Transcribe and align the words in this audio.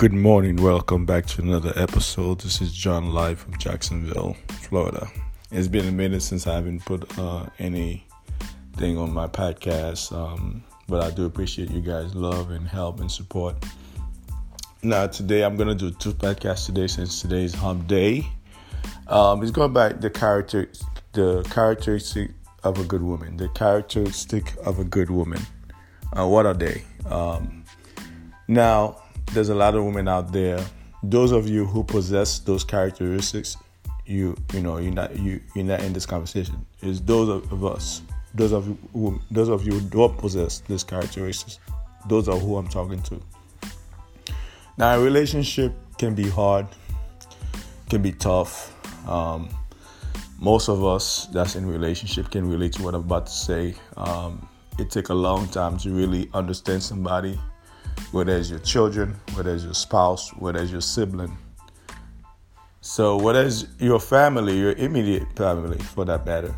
Good 0.00 0.14
morning. 0.14 0.56
Welcome 0.56 1.04
back 1.04 1.26
to 1.26 1.42
another 1.42 1.74
episode. 1.76 2.40
This 2.40 2.62
is 2.62 2.72
John 2.72 3.12
live 3.12 3.38
from 3.38 3.58
Jacksonville, 3.58 4.34
Florida. 4.48 5.06
It's 5.50 5.68
been 5.68 5.86
a 5.86 5.92
minute 5.92 6.22
since 6.22 6.46
I 6.46 6.54
haven't 6.54 6.86
put 6.86 7.18
uh, 7.18 7.44
anything 7.58 8.96
on 8.96 9.12
my 9.12 9.26
podcast, 9.26 10.10
um, 10.10 10.64
but 10.88 11.04
I 11.04 11.10
do 11.10 11.26
appreciate 11.26 11.70
you 11.70 11.82
guys' 11.82 12.14
love 12.14 12.50
and 12.50 12.66
help 12.66 13.00
and 13.00 13.12
support. 13.12 13.56
Now, 14.82 15.06
today 15.06 15.44
I'm 15.44 15.56
gonna 15.56 15.74
do 15.74 15.90
two 15.90 16.14
podcasts 16.14 16.64
today 16.64 16.86
since 16.86 17.20
today 17.20 17.44
is 17.44 17.52
Hump 17.52 17.86
Day. 17.86 18.26
Um, 19.06 19.42
it's 19.42 19.50
going 19.50 19.74
back 19.74 20.00
the 20.00 20.08
character, 20.08 20.70
the 21.12 21.42
characteristic 21.50 22.30
of 22.64 22.78
a 22.78 22.84
good 22.84 23.02
woman. 23.02 23.36
The 23.36 23.50
characteristic 23.50 24.54
of 24.64 24.78
a 24.78 24.84
good 24.84 25.10
woman. 25.10 25.42
Uh, 26.18 26.26
what 26.26 26.46
are 26.46 26.54
they? 26.54 26.84
Um, 27.04 27.64
now 28.48 28.96
there's 29.32 29.48
a 29.48 29.54
lot 29.54 29.74
of 29.74 29.84
women 29.84 30.08
out 30.08 30.32
there. 30.32 30.64
Those 31.02 31.32
of 31.32 31.48
you 31.48 31.64
who 31.64 31.84
possess 31.84 32.38
those 32.40 32.64
characteristics, 32.64 33.56
you 34.06 34.36
you 34.52 34.60
know 34.60 34.78
you're 34.78 34.92
not 34.92 35.16
you 35.18 35.40
you're 35.54 35.64
not 35.64 35.80
in 35.80 35.92
this 35.92 36.06
conversation. 36.06 36.66
It's 36.82 37.00
those 37.00 37.28
of, 37.28 37.52
of 37.52 37.64
us, 37.64 38.02
those 38.34 38.52
of 38.52 38.66
you 38.66 38.78
who, 38.92 39.20
those 39.30 39.48
of 39.48 39.64
you 39.64 39.72
who 39.72 39.88
don't 39.88 40.16
possess 40.18 40.60
these 40.60 40.84
characteristics. 40.84 41.58
Those 42.08 42.28
are 42.28 42.36
who 42.36 42.56
I'm 42.56 42.68
talking 42.68 43.02
to. 43.02 43.20
Now, 44.78 44.96
a 44.96 45.00
relationship 45.00 45.74
can 45.98 46.14
be 46.14 46.28
hard, 46.28 46.66
can 47.90 48.00
be 48.00 48.12
tough. 48.12 48.74
Um, 49.06 49.50
most 50.38 50.70
of 50.70 50.82
us 50.82 51.26
that's 51.26 51.56
in 51.56 51.66
relationship 51.66 52.30
can 52.30 52.48
relate 52.48 52.72
to 52.74 52.82
what 52.82 52.94
I'm 52.94 53.02
about 53.02 53.26
to 53.26 53.32
say. 53.32 53.74
Um, 53.98 54.48
it 54.78 54.90
takes 54.90 55.10
a 55.10 55.14
long 55.14 55.46
time 55.48 55.76
to 55.78 55.90
really 55.90 56.30
understand 56.32 56.82
somebody 56.82 57.38
whether 58.12 58.36
it's 58.36 58.50
your 58.50 58.58
children, 58.60 59.18
whether 59.34 59.54
it's 59.54 59.64
your 59.64 59.74
spouse, 59.74 60.30
whether 60.30 60.60
it's 60.60 60.70
your 60.70 60.80
sibling. 60.80 61.36
So, 62.80 63.16
whether 63.16 63.44
it's 63.44 63.66
your 63.78 64.00
family, 64.00 64.58
your 64.58 64.72
immediate 64.72 65.36
family 65.36 65.78
for 65.78 66.04
that 66.06 66.24
matter. 66.24 66.54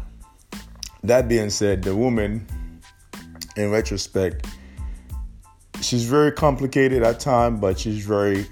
That 1.03 1.29
being 1.29 1.51
said, 1.51 1.83
the 1.83 1.97
woman, 1.97 2.47
in 3.57 3.71
retrospect, 3.71 4.47
she's 5.81 6.05
very 6.05 6.33
complicated 6.33 7.03
at 7.03 7.21
times, 7.21 7.61
but 7.61 7.79
she's 7.79 8.07
very, 8.07 8.47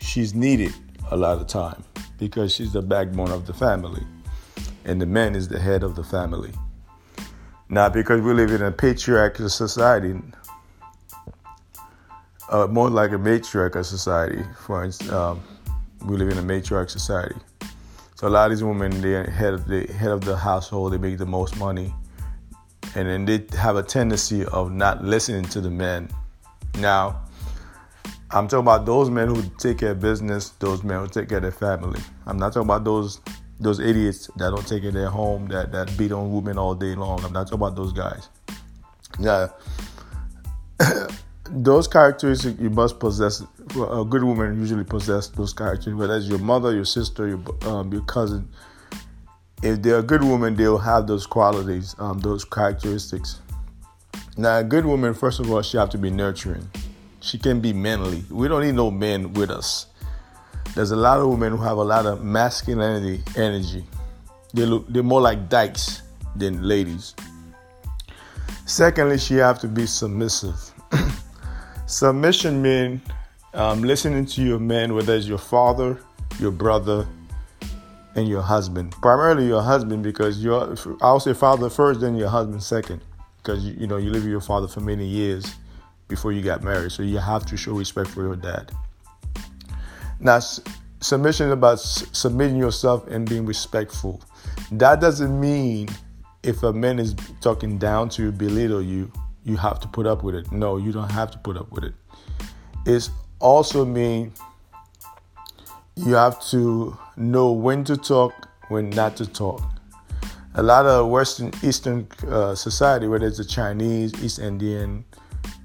she's 0.00 0.34
needed 0.34 0.74
a 1.10 1.16
lot 1.16 1.38
of 1.38 1.46
time 1.46 1.84
because 2.18 2.54
she's 2.54 2.72
the 2.72 2.82
backbone 2.82 3.30
of 3.30 3.46
the 3.46 3.54
family, 3.54 4.02
and 4.84 5.00
the 5.00 5.06
man 5.06 5.34
is 5.34 5.48
the 5.48 5.58
head 5.58 5.82
of 5.82 5.94
the 5.94 6.04
family. 6.04 6.52
Now, 7.68 7.88
because 7.88 8.20
we 8.20 8.34
live 8.34 8.50
in 8.50 8.62
a 8.62 8.70
patriarchal 8.70 9.48
society, 9.48 10.14
uh, 12.52 12.66
more 12.66 12.90
like 12.90 13.12
a 13.12 13.18
matriarchal 13.18 13.82
society. 13.82 14.42
For 14.64 14.84
um, 15.10 15.42
we 16.04 16.16
live 16.16 16.28
in 16.28 16.38
a 16.38 16.42
matriarch 16.42 16.90
society. 16.90 17.36
So 18.14 18.28
a 18.28 18.30
lot 18.30 18.44
of 18.44 18.56
these 18.56 18.62
women, 18.62 19.00
they're 19.00 19.28
head 19.28 19.54
of 19.54 19.66
the 19.66 19.86
head 19.92 20.10
of 20.10 20.20
the 20.20 20.36
household. 20.36 20.92
They 20.92 20.98
make 20.98 21.18
the 21.18 21.26
most 21.26 21.56
money, 21.58 21.92
and 22.94 23.08
then 23.08 23.24
they 23.24 23.44
have 23.56 23.76
a 23.76 23.82
tendency 23.82 24.44
of 24.44 24.70
not 24.70 25.02
listening 25.02 25.44
to 25.46 25.60
the 25.60 25.70
men. 25.70 26.08
Now, 26.78 27.22
I'm 28.30 28.46
talking 28.48 28.64
about 28.64 28.86
those 28.86 29.10
men 29.10 29.28
who 29.28 29.42
take 29.58 29.78
care 29.78 29.90
of 29.92 30.00
business, 30.00 30.50
those 30.50 30.84
men 30.84 31.00
who 31.00 31.08
take 31.08 31.28
care 31.28 31.38
of 31.38 31.42
their 31.42 31.50
family. 31.50 32.00
I'm 32.26 32.38
not 32.38 32.52
talking 32.52 32.68
about 32.68 32.84
those 32.84 33.20
those 33.60 33.80
idiots 33.80 34.28
that 34.36 34.50
don't 34.50 34.66
take 34.66 34.82
care 34.82 34.88
of 34.88 34.94
their 34.94 35.10
home, 35.10 35.48
that 35.48 35.72
that 35.72 35.96
beat 35.96 36.12
on 36.12 36.32
women 36.32 36.58
all 36.58 36.74
day 36.74 36.94
long. 36.94 37.24
I'm 37.24 37.32
not 37.32 37.44
talking 37.44 37.58
about 37.58 37.76
those 37.76 37.92
guys. 37.92 38.28
Yeah. 39.18 39.48
Those 41.52 41.86
characteristics 41.86 42.58
you 42.58 42.70
must 42.70 42.98
possess. 42.98 43.42
A 43.76 44.04
good 44.04 44.24
woman 44.24 44.58
usually 44.58 44.84
possess 44.84 45.28
those 45.28 45.52
characteristics, 45.52 45.96
whether 45.96 46.16
it's 46.16 46.26
your 46.26 46.38
mother, 46.38 46.74
your 46.74 46.84
sister, 46.84 47.28
your 47.28 47.40
um, 47.68 47.92
your 47.92 48.02
cousin. 48.02 48.48
If 49.62 49.82
they're 49.82 49.98
a 49.98 50.02
good 50.02 50.24
woman, 50.24 50.56
they'll 50.56 50.78
have 50.78 51.06
those 51.06 51.26
qualities, 51.26 51.94
um, 51.98 52.18
those 52.18 52.44
characteristics. 52.44 53.40
Now, 54.36 54.58
a 54.58 54.64
good 54.64 54.84
woman, 54.84 55.14
first 55.14 55.38
of 55.40 55.50
all, 55.50 55.62
she 55.62 55.76
have 55.76 55.90
to 55.90 55.98
be 55.98 56.10
nurturing. 56.10 56.68
She 57.20 57.38
can 57.38 57.60
be 57.60 57.72
manly. 57.72 58.24
We 58.30 58.48
don't 58.48 58.62
need 58.62 58.74
no 58.74 58.90
men 58.90 59.32
with 59.34 59.50
us. 59.50 59.86
There's 60.74 60.90
a 60.90 60.96
lot 60.96 61.20
of 61.20 61.28
women 61.28 61.52
who 61.52 61.62
have 61.62 61.76
a 61.76 61.84
lot 61.84 62.06
of 62.06 62.24
masculinity 62.24 63.22
energy. 63.36 63.84
They 64.54 64.66
look 64.66 64.86
they're 64.88 65.02
more 65.02 65.20
like 65.20 65.48
dykes 65.48 66.02
than 66.34 66.62
ladies. 66.62 67.14
Secondly, 68.64 69.18
she 69.18 69.34
have 69.34 69.60
to 69.60 69.68
be 69.68 69.86
submissive. 69.86 70.56
Submission 71.92 72.62
means 72.62 73.02
um, 73.52 73.82
listening 73.82 74.24
to 74.24 74.42
your 74.42 74.58
man, 74.58 74.94
whether 74.94 75.14
it's 75.14 75.26
your 75.26 75.36
father, 75.36 75.98
your 76.40 76.50
brother, 76.50 77.06
and 78.14 78.26
your 78.26 78.40
husband. 78.40 78.92
Primarily 79.02 79.46
your 79.46 79.60
husband, 79.60 80.02
because 80.02 80.42
you're, 80.42 80.74
I'll 81.02 81.20
say 81.20 81.34
father 81.34 81.68
first, 81.68 82.00
then 82.00 82.16
your 82.16 82.30
husband 82.30 82.62
second. 82.62 83.02
Because 83.36 83.62
you, 83.62 83.74
you 83.74 83.86
know 83.86 83.98
you 83.98 84.10
live 84.10 84.22
with 84.22 84.30
your 84.30 84.40
father 84.40 84.68
for 84.68 84.80
many 84.80 85.04
years 85.04 85.44
before 86.08 86.32
you 86.32 86.40
got 86.40 86.62
married, 86.62 86.92
so 86.92 87.02
you 87.02 87.18
have 87.18 87.44
to 87.44 87.58
show 87.58 87.72
respect 87.72 88.08
for 88.08 88.22
your 88.22 88.36
dad. 88.36 88.72
Now, 90.18 90.40
submission 91.00 91.48
is 91.48 91.52
about 91.52 91.78
submitting 91.78 92.56
yourself 92.56 93.06
and 93.08 93.28
being 93.28 93.44
respectful. 93.44 94.22
That 94.70 95.02
doesn't 95.02 95.38
mean 95.38 95.90
if 96.42 96.62
a 96.62 96.72
man 96.72 96.98
is 96.98 97.14
talking 97.42 97.76
down 97.76 98.08
to 98.10 98.22
you, 98.22 98.32
belittle 98.32 98.80
you, 98.80 99.12
you 99.44 99.56
have 99.56 99.80
to 99.80 99.88
put 99.88 100.06
up 100.06 100.22
with 100.22 100.34
it. 100.34 100.52
No, 100.52 100.76
you 100.76 100.92
don't 100.92 101.10
have 101.10 101.30
to 101.32 101.38
put 101.38 101.56
up 101.56 101.70
with 101.72 101.84
it. 101.84 101.94
It's 102.86 103.10
also 103.40 103.84
mean 103.84 104.32
you 105.96 106.14
have 106.14 106.40
to 106.50 106.96
know 107.16 107.52
when 107.52 107.84
to 107.84 107.96
talk, 107.96 108.48
when 108.68 108.90
not 108.90 109.16
to 109.16 109.26
talk. 109.26 109.62
A 110.54 110.62
lot 110.62 110.86
of 110.86 111.08
Western 111.08 111.50
Eastern 111.62 112.06
uh, 112.28 112.54
society, 112.54 113.06
whether 113.06 113.26
it's 113.26 113.38
the 113.38 113.44
Chinese, 113.44 114.12
East 114.22 114.38
Indian, 114.38 115.04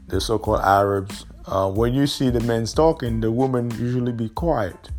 the 0.08 0.22
so-called 0.22 0.62
Arabs, 0.62 1.26
uh, 1.46 1.70
when 1.70 1.94
you 1.94 2.08
see 2.08 2.30
the 2.30 2.40
men 2.42 2.66
talking, 2.66 3.20
the 3.20 3.32
woman 3.32 3.70
usually 3.72 4.12
be 4.12 4.30
quiet. 4.30 4.90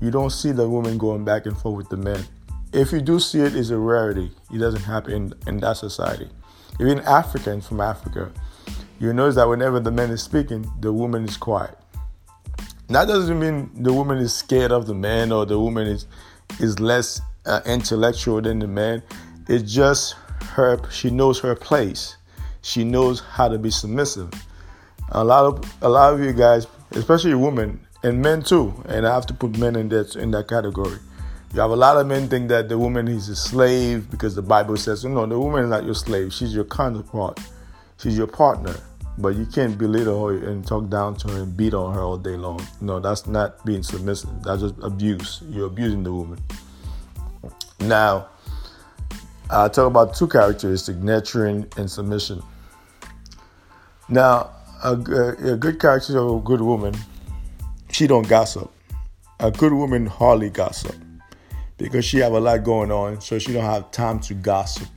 You 0.00 0.10
don't 0.10 0.30
see 0.30 0.52
the 0.52 0.68
woman 0.68 0.98
going 0.98 1.24
back 1.24 1.46
and 1.46 1.56
forth 1.56 1.76
with 1.76 1.88
the 1.88 1.96
men. 1.96 2.24
If 2.72 2.92
you 2.92 3.00
do 3.00 3.18
see 3.18 3.40
it, 3.40 3.54
it's 3.54 3.70
a 3.70 3.76
rarity. 3.76 4.30
It 4.52 4.58
doesn't 4.58 4.82
happen 4.82 5.12
in, 5.12 5.34
in 5.46 5.56
that 5.58 5.76
society. 5.76 6.28
Even 6.80 7.00
Africans 7.00 7.66
from 7.66 7.82
Africa, 7.82 8.32
you 8.98 9.12
notice 9.12 9.34
that 9.34 9.46
whenever 9.46 9.80
the 9.80 9.90
man 9.90 10.10
is 10.10 10.22
speaking, 10.22 10.66
the 10.80 10.90
woman 10.90 11.24
is 11.24 11.36
quiet. 11.36 11.76
That 12.88 13.06
doesn't 13.06 13.38
mean 13.38 13.70
the 13.74 13.92
woman 13.92 14.16
is 14.16 14.32
scared 14.32 14.72
of 14.72 14.86
the 14.86 14.94
man 14.94 15.30
or 15.30 15.44
the 15.44 15.60
woman 15.60 15.86
is 15.86 16.06
is 16.58 16.80
less 16.80 17.20
uh, 17.44 17.60
intellectual 17.66 18.40
than 18.40 18.60
the 18.60 18.66
man. 18.66 19.02
It's 19.46 19.70
just 19.70 20.14
her. 20.54 20.80
She 20.90 21.10
knows 21.10 21.38
her 21.40 21.54
place. 21.54 22.16
She 22.62 22.82
knows 22.82 23.20
how 23.20 23.48
to 23.48 23.58
be 23.58 23.70
submissive. 23.70 24.30
A 25.10 25.22
lot 25.22 25.44
of 25.44 25.82
a 25.82 25.88
lot 25.88 26.14
of 26.14 26.20
you 26.20 26.32
guys, 26.32 26.66
especially 26.92 27.34
women 27.34 27.86
and 28.02 28.22
men 28.22 28.42
too, 28.42 28.72
and 28.88 29.06
I 29.06 29.14
have 29.14 29.26
to 29.26 29.34
put 29.34 29.58
men 29.58 29.76
in 29.76 29.90
that 29.90 30.16
in 30.16 30.30
that 30.30 30.48
category. 30.48 30.98
You 31.52 31.60
have 31.60 31.72
a 31.72 31.76
lot 31.76 31.96
of 31.96 32.06
men 32.06 32.28
think 32.28 32.48
that 32.50 32.68
the 32.68 32.78
woman 32.78 33.08
is 33.08 33.28
a 33.28 33.34
slave 33.34 34.08
because 34.08 34.36
the 34.36 34.42
Bible 34.42 34.76
says, 34.76 35.04
no, 35.04 35.26
the 35.26 35.38
woman 35.38 35.64
is 35.64 35.70
not 35.70 35.84
your 35.84 35.96
slave. 35.96 36.32
She's 36.32 36.54
your 36.54 36.64
counterpart. 36.64 37.40
She's 37.98 38.16
your 38.16 38.28
partner. 38.28 38.76
But 39.18 39.34
you 39.34 39.46
can't 39.46 39.76
belittle 39.76 40.28
her 40.28 40.48
and 40.48 40.64
talk 40.64 40.88
down 40.88 41.16
to 41.16 41.28
her 41.28 41.42
and 41.42 41.56
beat 41.56 41.74
on 41.74 41.92
her 41.92 42.02
all 42.02 42.16
day 42.16 42.36
long. 42.36 42.64
No, 42.80 43.00
that's 43.00 43.26
not 43.26 43.66
being 43.66 43.82
submissive. 43.82 44.30
That's 44.44 44.62
just 44.62 44.76
abuse. 44.80 45.42
You're 45.48 45.66
abusing 45.66 46.04
the 46.04 46.12
woman. 46.12 46.38
Now, 47.80 48.28
I 49.50 49.66
talk 49.68 49.88
about 49.88 50.14
two 50.14 50.28
characteristics: 50.28 50.98
nurturing 50.98 51.66
and 51.76 51.90
submission. 51.90 52.42
Now, 54.08 54.52
a, 54.84 54.92
a 54.92 55.56
good 55.56 55.80
character 55.80 56.16
of 56.16 56.36
a 56.36 56.40
good 56.40 56.60
woman, 56.60 56.94
she 57.90 58.06
don't 58.06 58.28
gossip. 58.28 58.70
A 59.40 59.50
good 59.50 59.72
woman 59.72 60.06
hardly 60.06 60.48
gossip 60.48 60.94
because 61.80 62.04
she 62.04 62.18
have 62.18 62.32
a 62.32 62.40
lot 62.40 62.62
going 62.62 62.92
on, 62.92 63.20
so 63.20 63.38
she 63.38 63.52
don't 63.52 63.64
have 63.64 63.90
time 63.90 64.20
to 64.20 64.34
gossip 64.34 64.88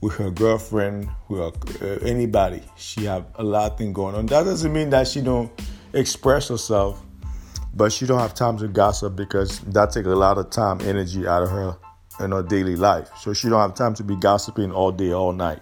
with 0.00 0.14
her 0.14 0.30
girlfriend, 0.30 1.08
with 1.28 1.40
her, 1.80 1.94
uh, 1.94 1.98
anybody. 2.04 2.62
She 2.76 3.04
have 3.04 3.26
a 3.36 3.44
lot 3.44 3.72
of 3.72 3.78
things 3.78 3.94
going 3.94 4.14
on. 4.14 4.26
That 4.26 4.44
doesn't 4.44 4.72
mean 4.72 4.90
that 4.90 5.06
she 5.06 5.20
don't 5.20 5.50
express 5.92 6.48
herself, 6.48 7.00
but 7.74 7.92
she 7.92 8.06
don't 8.06 8.18
have 8.18 8.34
time 8.34 8.58
to 8.58 8.68
gossip 8.68 9.14
because 9.14 9.60
that 9.60 9.92
take 9.92 10.06
a 10.06 10.10
lot 10.10 10.38
of 10.38 10.50
time, 10.50 10.80
energy 10.82 11.26
out 11.26 11.42
of 11.42 11.50
her 11.50 11.76
in 12.20 12.32
her 12.32 12.42
daily 12.42 12.76
life. 12.76 13.08
So 13.18 13.32
she 13.32 13.48
don't 13.48 13.60
have 13.60 13.74
time 13.74 13.94
to 13.94 14.04
be 14.04 14.16
gossiping 14.16 14.72
all 14.72 14.90
day, 14.90 15.12
all 15.12 15.32
night. 15.32 15.60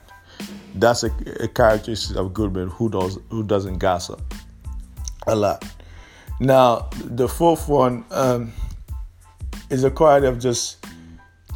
That's 0.74 1.02
a, 1.02 1.10
a 1.40 1.48
characteristic 1.48 2.16
of 2.16 2.32
good 2.32 2.54
men 2.54 2.68
who 2.68 2.88
does 2.88 3.18
who 3.30 3.42
doesn't 3.42 3.78
gossip 3.78 4.22
a 5.26 5.34
lot. 5.34 5.64
Now 6.40 6.88
the 6.94 7.28
fourth 7.28 7.68
one. 7.68 8.04
Um, 8.10 8.52
is 9.70 9.84
a 9.84 9.90
quality 9.90 10.26
of 10.26 10.38
just 10.38 10.84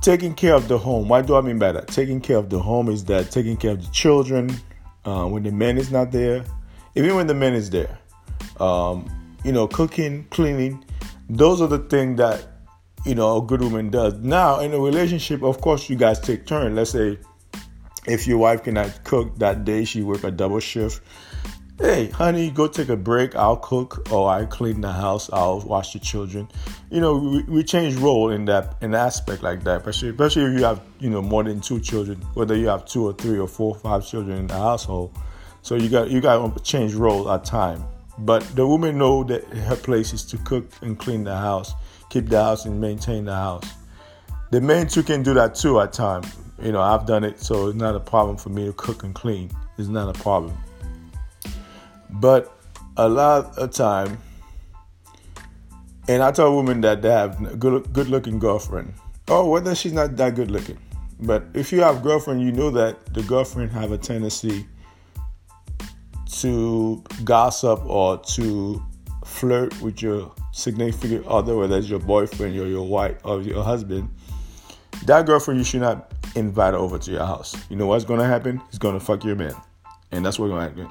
taking 0.03 0.35
care 0.35 0.55
of 0.55 0.69
the 0.69 0.79
home. 0.79 1.09
What 1.09 1.27
do 1.27 1.37
I 1.37 1.41
mean 1.41 1.59
by 1.59 1.73
that? 1.73 1.89
Taking 1.89 2.21
care 2.21 2.37
of 2.37 2.51
the 2.51 2.59
home 2.59 2.89
is 2.89 3.05
that 3.07 3.31
taking 3.31 3.57
care 3.57 3.73
of 3.73 3.85
the 3.85 3.91
children 3.93 4.51
uh, 5.05 5.27
when 5.27 5.43
the 5.43 5.53
man 5.53 5.79
is 5.79 5.91
not 5.91 6.13
there, 6.13 6.45
even 6.95 7.17
when 7.17 7.27
the 7.27 7.35
man 7.35 7.55
is 7.55 7.71
there. 7.71 7.99
Um, 8.61 9.11
you 9.45 9.53
know, 9.53 9.67
cooking, 9.67 10.25
cleaning. 10.31 10.85
Those 11.29 11.61
are 11.61 11.69
the 11.69 11.79
things 11.79 12.19
that 12.19 12.47
you 13.05 13.15
know 13.15 13.39
a 13.39 13.43
good 13.43 13.63
woman 13.63 13.91
does. 13.91 14.15
Now, 14.15 14.61
in 14.61 14.73
a 14.73 14.79
relationship, 14.79 15.43
of 15.43 15.61
course, 15.61 15.89
you 15.89 15.97
guys 15.97 16.21
take 16.21 16.47
turn. 16.47 16.75
Let's 16.75 16.91
say 16.91 17.19
if 18.07 18.27
your 18.27 18.39
wife 18.39 18.65
cannot 18.65 19.05
cook 19.05 19.39
that 19.39 19.65
day, 19.65 19.85
she 19.85 20.03
work 20.03 20.25
a 20.25 20.31
double 20.31 20.61
shift. 20.61 21.03
Hey, 21.83 22.11
honey, 22.11 22.49
go 22.49 22.69
take 22.69 22.91
a 22.91 22.97
break. 22.97 23.35
I'll 23.35 23.57
cook, 23.57 24.09
or 24.13 24.31
I 24.31 24.45
clean 24.45 24.81
the 24.83 24.93
house. 24.93 25.29
I'll 25.33 25.63
wash 25.63 25.95
the 25.95 25.99
children. 25.99 26.47
You 26.93 27.01
know, 27.01 27.19
we, 27.19 27.43
we 27.43 27.65
change 27.65 27.97
role 27.97 28.31
in 28.31 28.45
that 28.45 28.77
in 28.83 28.95
aspect 28.95 29.43
like 29.43 29.65
that. 29.65 29.79
Especially, 29.79 30.11
especially 30.11 30.45
if 30.45 30.61
you 30.61 30.65
have 30.65 30.81
you 31.01 31.11
know 31.11 31.21
more 31.21 31.43
than 31.43 31.61
two 31.61 31.81
children, 31.81 32.21
whether 32.35 32.55
you 32.55 32.69
have 32.69 32.85
two 32.85 33.05
or 33.05 33.13
three 33.15 33.37
or 33.37 33.49
four 33.49 33.75
or 33.75 33.81
five 33.81 34.07
children 34.07 34.39
in 34.39 34.47
the 34.47 34.55
household. 34.55 35.13
So 35.63 35.75
you 35.75 35.89
got 35.89 36.09
you 36.09 36.21
got 36.21 36.57
to 36.57 36.63
change 36.63 36.95
role 36.95 37.29
at 37.29 37.45
time. 37.45 37.85
But 38.17 38.43
the 38.55 38.65
woman 38.65 38.97
know 38.97 39.25
that 39.25 39.43
her 39.43 39.75
place 39.75 40.13
is 40.13 40.25
to 40.27 40.39
cook 40.39 40.71
and 40.83 40.97
clean 40.97 41.25
the 41.25 41.37
house, 41.37 41.73
keep 42.11 42.29
the 42.29 42.41
house 42.41 42.65
and 42.65 42.81
maintain 42.81 43.25
the 43.25 43.35
house. 43.35 43.65
The 44.53 44.61
men 44.61 44.87
too 44.87 45.03
can 45.03 45.25
do 45.25 45.35
that 45.35 45.57
too 45.57 45.81
at 45.81 45.93
time. 45.93 46.23
You 46.63 46.71
know, 46.71 46.81
I've 46.81 47.07
done 47.07 47.25
it, 47.25 47.41
so 47.41 47.67
it's 47.67 47.77
not 47.77 47.97
a 47.97 48.01
problem 48.01 48.37
for 48.37 48.51
me 48.51 48.67
to 48.67 48.73
cook 48.75 49.03
and 49.03 49.13
clean. 49.13 49.51
It's 49.79 49.89
not 49.89 50.15
a 50.15 50.21
problem. 50.21 50.57
But 52.13 52.57
a 52.97 53.09
lot 53.09 53.59
of 53.59 53.73
time, 53.73 54.19
and 56.09 56.23
I 56.23 56.31
tell 56.31 56.55
women 56.55 56.81
that 56.83 57.03
they 57.03 57.11
have 57.11 57.59
good 57.59 57.93
good 57.93 58.09
looking 58.09 58.39
girlfriend. 58.39 58.95
Oh, 59.29 59.49
whether 59.49 59.75
she's 59.75 59.93
not 59.93 60.17
that 60.17 60.35
good 60.35 60.51
looking. 60.51 60.79
But 61.21 61.45
if 61.55 61.73
you 61.73 61.81
have 61.83 62.03
girlfriend, 62.03 62.43
you 62.43 62.51
know 62.51 62.71
that 62.71 63.15
the 63.15 63.23
girlfriend 63.23 63.71
have 63.73 63.93
a 63.93 63.99
tendency 63.99 64.67
to 66.41 67.03
gossip 67.23 67.85
or 67.87 68.19
to 68.19 68.83
flirt 69.25 69.81
with 69.81 70.03
your 70.03 70.33
significant 70.51 71.27
other, 71.27 71.57
whether 71.57 71.79
it's 71.79 71.89
your 71.89 72.01
boyfriend 72.01 72.59
or 72.59 72.67
your 72.67 72.87
wife 72.87 73.17
or 73.25 73.41
your 73.41 73.63
husband, 73.63 74.09
that 75.07 75.27
girlfriend 75.27 75.59
you 75.59 75.65
should 75.65 75.81
not 75.81 76.13
invite 76.35 76.75
over 76.75 76.99
to 76.99 77.11
your 77.11 77.25
house. 77.25 77.55
You 77.71 77.77
know 77.77 77.87
what's 77.87 78.05
gonna 78.05 78.27
happen? 78.27 78.61
He's 78.71 78.79
gonna 78.79 79.01
fuck 79.01 79.25
your 79.25 79.37
man, 79.37 79.55
and 80.11 80.27
that's 80.27 80.39
what's 80.39 80.51
gonna 80.51 80.69
happen. 80.69 80.91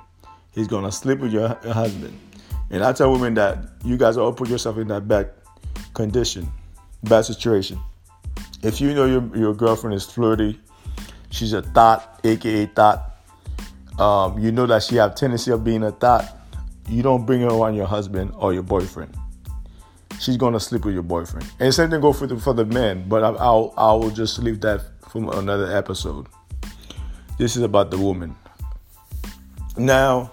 He's 0.54 0.68
gonna 0.68 0.92
sleep 0.92 1.20
with 1.20 1.32
your, 1.32 1.48
husband. 1.48 2.18
And 2.70 2.84
I 2.84 2.94
tell 2.94 3.12
women 3.12 3.34
that 3.36 3.60
you 3.84 3.98
guys 3.98 4.18
all 4.18 4.34
put 4.34 4.50
yourself 4.50 4.78
in 4.78 4.88
that 4.90 5.08
bad 5.08 5.32
condition, 5.94 6.50
bad 7.04 7.22
situation. 7.22 7.80
If 8.64 8.80
you 8.80 8.94
know 8.94 9.06
your, 9.06 9.38
your 9.38 9.54
girlfriend 9.54 9.96
is 9.96 10.06
flirty, 10.06 10.60
she's 11.32 11.54
a 11.54 11.62
thought, 11.62 12.20
aka 12.24 12.66
thought, 12.68 13.12
um, 14.00 14.40
you 14.40 14.52
know 14.52 14.66
that 14.68 14.84
she 14.84 14.96
have 14.96 15.16
tendency 15.16 15.52
of 15.52 15.64
being 15.64 15.84
a 15.84 15.92
thought, 15.92 16.38
you 16.88 17.02
don't 17.02 17.26
bring 17.26 17.42
her 17.42 17.50
around 17.50 17.76
your 17.76 17.88
husband 17.88 18.32
or 18.36 18.54
your 18.54 18.64
boyfriend. 18.64 19.16
She's 20.20 20.38
gonna 20.38 20.60
sleep 20.60 20.86
with 20.86 20.94
your 20.94 21.04
boyfriend. 21.04 21.50
And 21.60 21.74
same 21.74 21.90
thing 21.90 22.02
go 22.02 22.14
for 22.14 22.28
the, 22.28 22.38
for 22.38 22.54
the 22.54 22.66
men, 22.66 23.08
but 23.08 23.24
I, 23.24 23.30
I'll 23.30 23.74
I 23.78 23.94
will 23.94 24.12
just 24.12 24.38
leave 24.40 24.62
that 24.62 24.82
from 25.10 25.30
another 25.30 25.76
episode. 25.76 26.28
This 27.38 27.56
is 27.56 27.64
about 27.64 27.90
the 27.90 27.98
woman. 27.98 28.36
Now, 29.78 30.32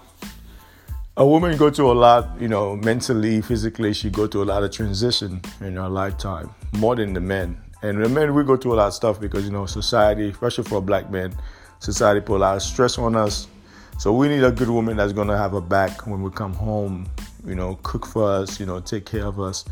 a 1.19 1.25
woman 1.25 1.57
go 1.57 1.69
to 1.69 1.91
a 1.91 1.91
lot, 1.91 2.39
you 2.39 2.47
know, 2.47 2.77
mentally, 2.77 3.41
physically, 3.41 3.93
she 3.93 4.09
go 4.09 4.25
to 4.25 4.41
a 4.41 4.45
lot 4.45 4.63
of 4.63 4.71
transition 4.71 5.41
in 5.59 5.75
her 5.75 5.89
lifetime, 5.89 6.49
more 6.71 6.95
than 6.95 7.11
the 7.11 7.19
men. 7.19 7.61
And 7.81 8.01
the 8.01 8.07
men, 8.07 8.33
we 8.33 8.45
go 8.45 8.55
through 8.55 8.75
a 8.75 8.75
lot 8.75 8.87
of 8.87 8.93
stuff 8.93 9.19
because, 9.19 9.43
you 9.43 9.51
know, 9.51 9.65
society, 9.65 10.29
especially 10.29 10.63
for 10.63 10.81
black 10.81 11.11
man, 11.11 11.35
society 11.79 12.21
put 12.21 12.37
a 12.37 12.39
lot 12.39 12.55
of 12.55 12.61
stress 12.61 12.97
on 12.97 13.17
us. 13.17 13.49
So 13.97 14.13
we 14.13 14.29
need 14.29 14.45
a 14.45 14.51
good 14.51 14.69
woman 14.69 14.95
that's 14.95 15.11
gonna 15.11 15.37
have 15.37 15.53
a 15.53 15.59
back 15.59 16.07
when 16.07 16.23
we 16.23 16.31
come 16.31 16.53
home, 16.53 17.05
you 17.45 17.55
know, 17.55 17.77
cook 17.83 18.05
for 18.05 18.23
us, 18.31 18.57
you 18.57 18.65
know, 18.65 18.79
take 18.79 19.05
care 19.05 19.25
of 19.25 19.41
us, 19.41 19.65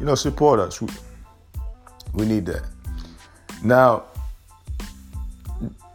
you 0.00 0.06
know, 0.06 0.16
support 0.16 0.58
us. 0.58 0.82
We, 0.82 0.88
we 2.12 2.26
need 2.26 2.44
that. 2.46 2.64
Now, 3.62 4.06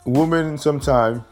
women 0.05 0.57
sometimes, 0.57 1.23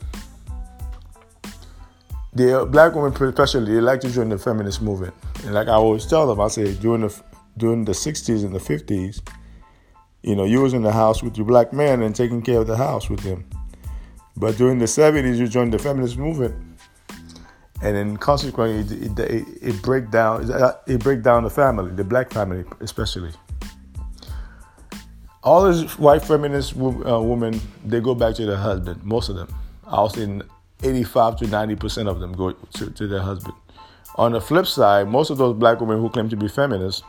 the 2.34 2.66
black 2.70 2.96
women 2.96 3.14
especially, 3.14 3.74
they 3.74 3.82
like 3.82 4.00
to 4.02 4.10
join 4.10 4.30
the 4.30 4.38
feminist 4.38 4.82
movement. 4.82 5.14
And 5.44 5.54
like 5.54 5.68
I 5.68 5.74
always 5.74 6.06
tell 6.06 6.28
them, 6.28 6.40
I 6.40 6.48
say 6.48 6.74
during 6.76 7.02
the 7.02 7.22
during 7.58 7.84
the 7.84 7.92
60s 7.92 8.46
and 8.46 8.56
the 8.56 8.60
50s, 8.60 9.22
you 10.24 10.36
know, 10.36 10.46
you 10.46 10.62
was 10.62 10.74
in 10.74 10.84
the 10.84 10.92
house 10.92 11.22
with 11.22 11.38
your 11.38 11.46
black 11.46 11.74
man 11.74 12.02
and 12.02 12.16
taking 12.16 12.42
care 12.42 12.60
of 12.60 12.68
the 12.68 12.78
house 12.78 13.10
with 13.10 13.20
him. 13.22 13.46
But 14.38 14.58
during 14.58 14.80
the 14.80 14.86
70s, 14.86 15.38
you 15.38 15.48
joined 15.48 15.74
the 15.74 15.80
feminist 15.80 16.18
movement, 16.18 16.56
and 17.82 17.96
then 17.96 18.16
consequently, 18.16 18.98
it, 18.98 19.20
it, 19.20 19.48
it 19.62 19.82
break 19.82 20.10
down 20.10 20.50
it 20.88 21.04
break 21.04 21.24
down 21.24 21.44
the 21.44 21.50
family, 21.50 21.92
the 21.92 22.04
black 22.04 22.32
family 22.32 22.64
especially. 22.80 23.32
All 25.44 25.70
these 25.70 25.98
white 25.98 26.24
feminist 26.24 26.78
uh, 26.78 27.20
women, 27.20 27.60
they 27.84 28.00
go 28.00 28.14
back 28.14 28.36
to 28.36 28.46
their 28.46 28.58
husband. 28.58 29.04
Most 29.04 29.28
of 29.28 29.36
them, 29.36 29.54
I 29.86 30.00
was 30.02 30.16
say 30.16 30.44
85 30.84 31.38
to 31.38 31.48
90 31.48 31.76
percent 31.76 32.10
of 32.10 32.20
them 32.20 32.34
go 32.34 32.52
to, 32.52 32.90
to 32.92 33.08
their 33.08 33.22
husband. 33.22 33.56
On 34.16 34.34
the 34.34 34.42
flip 34.42 34.68
side, 34.68 35.08
most 35.08 35.30
of 35.30 35.38
those 35.38 35.56
black 35.56 35.80
women 35.80 36.00
who 36.00 36.10
claim 36.10 36.30
to 36.30 36.36
be 36.36 36.48
feminists 36.48 37.04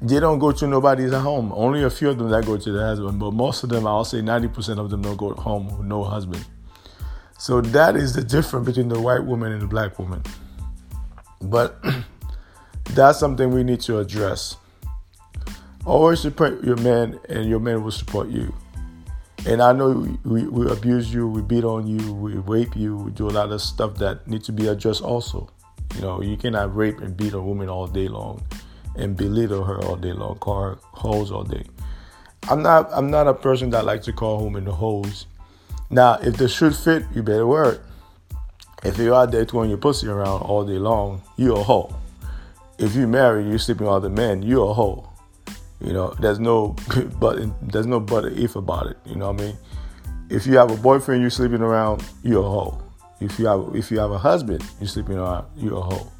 they 0.00 0.20
don't 0.20 0.38
go 0.38 0.52
to 0.52 0.66
nobody's 0.66 1.12
home. 1.12 1.52
Only 1.54 1.82
a 1.82 1.90
few 1.90 2.10
of 2.10 2.18
them 2.18 2.28
that 2.30 2.44
go 2.44 2.56
to 2.56 2.72
their 2.72 2.86
husband, 2.86 3.18
but 3.18 3.32
most 3.32 3.62
of 3.64 3.70
them, 3.70 3.86
I'll 3.86 4.04
say 4.04 4.18
90% 4.18 4.78
of 4.78 4.90
them 4.90 5.02
don't 5.02 5.16
go 5.16 5.34
home 5.34 5.66
with 5.78 5.86
no 5.86 6.04
husband. 6.04 6.44
So 7.38 7.60
that 7.60 7.96
is 7.96 8.14
the 8.14 8.22
difference 8.22 8.66
between 8.66 8.88
the 8.88 9.00
white 9.00 9.24
woman 9.24 9.52
and 9.52 9.62
the 9.62 9.66
black 9.66 9.98
woman. 9.98 10.22
But 11.40 11.82
that's 12.90 13.18
something 13.18 13.50
we 13.50 13.64
need 13.64 13.80
to 13.82 13.98
address. 13.98 14.56
Always 15.84 16.20
support 16.20 16.62
your 16.64 16.76
man, 16.76 17.18
and 17.28 17.48
your 17.48 17.60
man 17.60 17.82
will 17.82 17.90
support 17.90 18.28
you. 18.28 18.54
And 19.46 19.62
I 19.62 19.72
know 19.72 20.08
we, 20.24 20.42
we 20.48 20.68
abuse 20.68 21.14
you, 21.14 21.28
we 21.28 21.40
beat 21.40 21.62
on 21.62 21.86
you, 21.86 22.12
we 22.12 22.34
rape 22.34 22.74
you, 22.74 22.96
we 22.96 23.12
do 23.12 23.28
a 23.28 23.30
lot 23.30 23.52
of 23.52 23.62
stuff 23.62 23.94
that 23.98 24.26
need 24.26 24.42
to 24.44 24.52
be 24.52 24.66
addressed 24.66 25.02
also. 25.02 25.48
You 25.94 26.00
know, 26.00 26.20
you 26.20 26.36
cannot 26.36 26.74
rape 26.74 26.98
and 26.98 27.16
beat 27.16 27.32
a 27.32 27.40
woman 27.40 27.68
all 27.68 27.86
day 27.86 28.08
long 28.08 28.42
and 28.96 29.16
belittle 29.16 29.62
her 29.62 29.80
all 29.84 29.94
day 29.94 30.12
long, 30.12 30.38
call 30.38 30.62
her 30.62 30.78
hoes 30.82 31.30
all 31.30 31.44
day. 31.44 31.62
I'm 32.48 32.62
not 32.62 32.90
I'm 32.92 33.10
not 33.10 33.28
a 33.28 33.34
person 33.34 33.70
that 33.70 33.84
likes 33.84 34.04
to 34.06 34.12
call 34.12 34.44
women 34.44 34.66
hoes. 34.66 35.26
Now, 35.90 36.14
if 36.14 36.36
the 36.36 36.48
should 36.48 36.74
fit, 36.74 37.04
you 37.14 37.22
better 37.22 37.46
wear 37.46 37.72
it. 37.72 37.80
If 38.84 38.98
you're 38.98 39.14
out 39.14 39.30
there 39.30 39.44
throwing 39.44 39.70
your 39.70 39.78
pussy 39.78 40.08
around 40.08 40.42
all 40.42 40.64
day 40.64 40.78
long, 40.78 41.22
you're 41.36 41.58
a 41.58 41.62
hoe. 41.62 41.94
If 42.78 42.94
you 42.94 43.06
marry, 43.06 43.48
you're 43.48 43.58
sleeping 43.58 43.86
with 43.86 43.94
other 43.94 44.10
men, 44.10 44.42
you're 44.42 44.70
a 44.70 44.74
hoe. 44.74 45.08
You 45.80 45.92
know, 45.92 46.14
there's 46.20 46.38
no 46.38 46.76
but 47.20 47.38
there's 47.62 47.86
no 47.86 48.00
but 48.00 48.26
if 48.32 48.56
about 48.56 48.86
it. 48.86 48.96
You 49.04 49.16
know 49.16 49.32
what 49.32 49.40
I 49.40 49.44
mean? 49.44 49.58
If 50.28 50.46
you 50.46 50.56
have 50.56 50.70
a 50.70 50.76
boyfriend 50.76 51.20
you're 51.20 51.30
sleeping 51.30 51.60
around, 51.60 52.04
you're 52.22 52.44
a 52.44 52.48
hoe. 52.48 52.82
If 53.20 53.38
you 53.38 53.46
have 53.46 53.74
if 53.74 53.90
you 53.90 53.98
have 53.98 54.10
a 54.10 54.18
husband 54.18 54.64
you're 54.80 54.88
sleeping 54.88 55.16
around, 55.16 55.46
you're 55.56 55.78
a 55.78 55.80
hoe. 55.80 56.12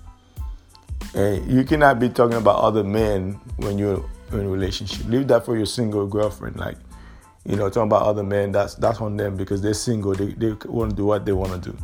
And 1.15 1.51
you 1.51 1.65
cannot 1.65 1.99
be 1.99 2.09
talking 2.09 2.37
about 2.37 2.57
other 2.57 2.85
men 2.85 3.41
when 3.57 3.79
you're 3.79 4.05
in 4.33 4.41
a 4.41 4.49
relationship. 4.49 5.07
Leave 5.07 5.29
that 5.29 5.45
for 5.45 5.57
your 5.57 5.67
single 5.67 6.07
girlfriend. 6.07 6.57
Like, 6.57 6.77
you 7.45 7.57
know, 7.57 7.69
talking 7.69 7.89
about 7.89 8.03
other 8.03 8.23
men, 8.23 8.53
that's 8.53 8.75
that's 8.75 9.01
on 9.01 9.17
them 9.17 9.37
because 9.37 9.63
they're 9.63 9.75
single. 9.75 10.15
They, 10.15 10.33
they 10.33 10.53
want 10.67 10.91
to 10.91 10.97
do 10.97 11.07
what 11.07 11.25
they 11.25 11.33
want 11.33 11.63
to 11.63 11.71
do. 11.71 11.79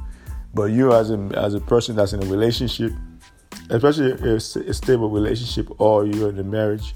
But 0.55 0.65
you 0.65 0.93
as 0.93 1.11
a 1.11 1.17
as 1.35 1.55
a 1.55 1.61
person 1.61 1.97
that's 1.97 2.13
in 2.13 2.23
a 2.23 2.27
relationship, 2.27 2.93
especially 3.71 4.13
a, 4.13 4.35
a 4.35 4.41
stable 4.75 5.09
relationship 5.09 5.69
or 5.81 6.05
you're 6.05 6.29
in 6.29 6.39
a 6.39 6.45
marriage, 6.45 6.95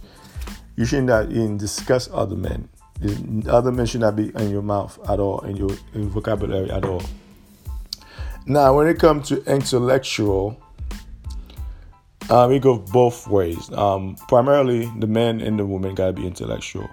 you 0.77 0.85
should 0.85 1.05
not 1.05 1.31
even 1.31 1.57
discuss 1.57 2.09
other 2.13 2.37
men. 2.37 2.69
Other 3.49 3.73
men 3.73 3.87
should 3.87 4.01
not 4.01 4.17
be 4.17 4.31
in 4.35 4.51
your 4.51 4.63
mouth 4.63 4.99
at 5.09 5.21
all, 5.21 5.41
in 5.41 5.57
your, 5.57 5.71
in 5.95 6.09
vocabulary 6.09 6.71
at 6.71 6.85
all. 6.85 7.03
Now, 8.47 8.77
when 8.77 8.87
it 8.87 8.99
comes 8.99 9.29
to 9.29 9.43
intellectual, 9.45 10.61
um, 12.31 12.53
it 12.53 12.61
goes 12.61 12.89
both 12.91 13.27
ways. 13.27 13.71
Um, 13.73 14.17
primarily, 14.29 14.91
the 14.99 15.07
man 15.07 15.41
and 15.41 15.59
the 15.59 15.67
woman 15.67 15.95
gotta 15.95 16.13
be 16.13 16.27
intellectual. 16.27 16.89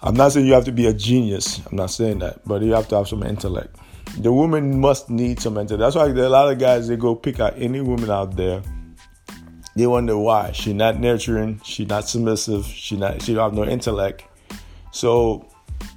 I'm 0.00 0.14
not 0.14 0.32
saying 0.32 0.46
you 0.46 0.52
have 0.52 0.64
to 0.66 0.72
be 0.72 0.86
a 0.86 0.92
genius. 0.92 1.60
I'm 1.66 1.76
not 1.76 1.90
saying 1.90 2.20
that, 2.20 2.46
but 2.46 2.62
you 2.62 2.72
have 2.72 2.88
to 2.88 2.96
have 2.96 3.08
some 3.08 3.22
intellect. 3.22 3.76
The 4.18 4.32
woman 4.32 4.80
must 4.80 5.10
need 5.10 5.40
some 5.40 5.58
intellect. 5.58 5.80
That's 5.80 5.96
why 5.96 6.06
a 6.06 6.28
lot 6.28 6.50
of 6.52 6.58
guys 6.58 6.88
they 6.88 6.96
go 6.96 7.14
pick 7.14 7.40
out 7.40 7.54
any 7.56 7.80
woman 7.80 8.10
out 8.10 8.36
there. 8.36 8.62
They 9.78 9.86
wonder 9.86 10.18
why 10.18 10.50
she 10.50 10.72
not 10.72 10.98
nurturing, 10.98 11.60
she 11.62 11.84
not 11.84 12.08
submissive, 12.08 12.66
she 12.66 12.96
not 12.96 13.22
she 13.22 13.32
don't 13.32 13.44
have 13.44 13.54
no 13.54 13.64
intellect. 13.64 14.24
So, 14.90 15.46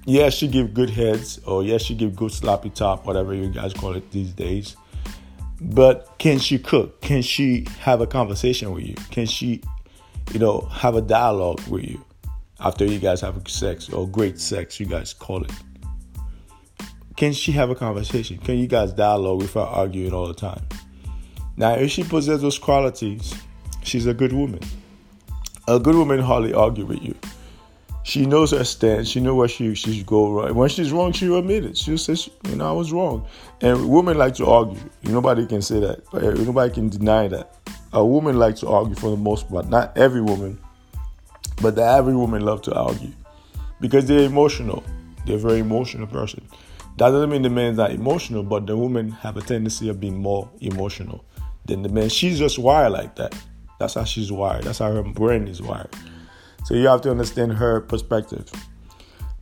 yes, 0.05 0.35
she 0.35 0.47
give 0.47 0.75
good 0.75 0.91
heads, 0.91 1.39
or 1.47 1.63
yes, 1.63 1.81
she 1.81 1.95
give 1.95 2.15
good 2.15 2.31
sloppy 2.31 2.69
top, 2.69 3.07
whatever 3.07 3.33
you 3.33 3.49
guys 3.49 3.73
call 3.73 3.93
it 3.95 4.11
these 4.11 4.33
days. 4.33 4.75
But 5.59 6.13
can 6.19 6.37
she 6.37 6.59
cook? 6.59 7.01
Can 7.01 7.23
she 7.23 7.65
have 7.79 8.01
a 8.01 8.05
conversation 8.05 8.71
with 8.71 8.85
you? 8.85 8.93
Can 9.09 9.25
she, 9.25 9.63
you 10.31 10.37
know, 10.37 10.59
have 10.71 10.93
a 10.93 11.01
dialogue 11.01 11.61
with 11.67 11.83
you 11.83 12.05
after 12.59 12.85
you 12.85 12.99
guys 12.99 13.19
have 13.21 13.41
sex 13.49 13.89
or 13.89 14.07
great 14.07 14.39
sex, 14.39 14.79
you 14.79 14.85
guys 14.85 15.11
call 15.11 15.43
it? 15.43 15.51
Can 17.17 17.33
she 17.33 17.51
have 17.53 17.71
a 17.71 17.75
conversation? 17.75 18.37
Can 18.37 18.59
you 18.59 18.67
guys 18.67 18.93
dialogue 18.93 19.41
without 19.41 19.69
arguing 19.69 20.13
all 20.13 20.27
the 20.27 20.35
time? 20.35 20.61
Now, 21.57 21.73
if 21.73 21.89
she 21.89 22.03
possesses 22.03 22.43
those 22.43 22.59
qualities, 22.59 23.33
she's 23.83 24.05
a 24.05 24.13
good 24.13 24.33
woman. 24.33 24.59
A 25.67 25.79
good 25.79 25.95
woman 25.95 26.19
hardly 26.19 26.53
argue 26.53 26.85
with 26.85 27.01
you. 27.01 27.15
She 28.03 28.25
knows 28.25 28.51
her 28.51 28.63
stance. 28.63 29.07
She 29.07 29.19
knows 29.19 29.35
where 29.35 29.47
she 29.47 29.75
she's 29.75 30.03
go 30.03 30.31
right. 30.31 30.53
When 30.53 30.69
she's 30.69 30.91
wrong, 30.91 31.11
she 31.11 31.27
will 31.29 31.39
admit 31.39 31.65
it. 31.65 31.77
She 31.77 31.97
says, 31.97 32.29
"You 32.49 32.55
know, 32.55 32.67
I 32.67 32.71
was 32.71 32.91
wrong." 32.91 33.27
And 33.61 33.89
women 33.89 34.17
like 34.17 34.35
to 34.35 34.47
argue. 34.47 34.79
Nobody 35.03 35.45
can 35.45 35.61
say 35.61 35.79
that. 35.79 36.01
Uh, 36.11 36.31
nobody 36.43 36.73
can 36.73 36.89
deny 36.89 37.27
that. 37.27 37.55
A 37.93 38.03
woman 38.03 38.39
likes 38.39 38.61
to 38.61 38.67
argue 38.67 38.95
for 38.95 39.11
the 39.11 39.17
most 39.17 39.49
part. 39.49 39.69
Not 39.69 39.95
every 39.95 40.21
woman, 40.21 40.59
but 41.61 41.75
the 41.75 41.83
average 41.83 42.15
woman 42.15 42.41
love 42.41 42.63
to 42.63 42.73
argue 42.73 43.11
because 43.79 44.05
they're 44.05 44.25
emotional. 44.25 44.83
They're 45.25 45.35
a 45.35 45.39
very 45.39 45.59
emotional 45.59 46.07
person. 46.07 46.43
That 46.97 47.11
doesn't 47.11 47.29
mean 47.29 47.43
the 47.43 47.49
man's 47.49 47.77
not 47.77 47.91
emotional, 47.91 48.43
but 48.43 48.65
the 48.65 48.75
women 48.75 49.11
have 49.11 49.37
a 49.37 49.41
tendency 49.41 49.89
of 49.89 49.99
being 49.99 50.17
more 50.17 50.49
emotional 50.59 51.23
than 51.65 51.83
the 51.83 51.89
man. 51.89 52.09
She's 52.09 52.39
just 52.39 52.57
wired 52.57 52.93
like 52.93 53.15
that. 53.15 53.35
That's 53.81 53.95
how 53.95 54.03
she's 54.03 54.31
wired. 54.31 54.65
That's 54.65 54.77
how 54.77 54.93
her 54.93 55.01
brain 55.01 55.47
is 55.47 55.59
wired. 55.59 55.89
So 56.65 56.75
you 56.75 56.87
have 56.87 57.01
to 57.01 57.09
understand 57.09 57.53
her 57.53 57.81
perspective. 57.81 58.47